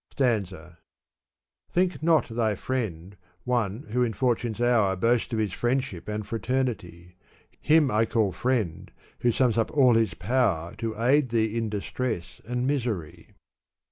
[0.17, 0.77] S/anza,
[1.69, 7.17] Think not thy friend one who in fortune's hour Boasts of his friendship and fraternity.
[7.59, 12.41] Him I call friend who sums up all his power To aid thee in distress
[12.45, 13.35] and misery."